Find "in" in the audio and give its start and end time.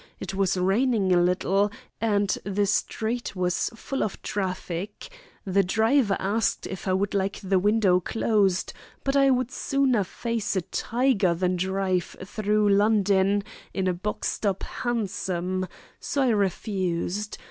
13.75-13.87